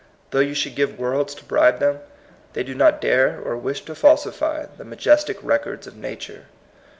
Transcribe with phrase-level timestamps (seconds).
[0.31, 1.99] Though you should give worlds to bribe them,
[2.53, 6.45] they do not dare or wish to falsify the majestic records of nature.